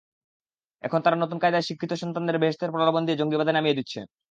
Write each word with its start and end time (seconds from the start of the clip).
এখন 0.83 0.99
তারা 1.01 1.17
নতুন 1.17 1.37
কায়দায় 1.39 1.67
শিক্ষিত 1.69 1.91
সন্তানদের 2.01 2.37
বেহেশতের 2.37 2.73
প্রলোভন 2.73 3.01
দিয়ে 3.05 3.19
জঙ্গিবাদে 3.21 3.51
নামিয়ে 3.53 3.77
দিচ্ছে। 3.79 3.99